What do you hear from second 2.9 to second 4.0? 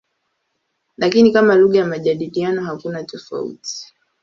tofauti.